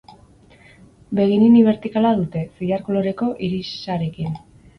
[1.19, 4.35] Begi-nini bertikala dute, zilar koloreko irisarekin.